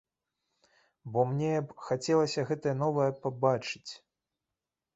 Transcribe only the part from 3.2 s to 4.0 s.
пабачыць.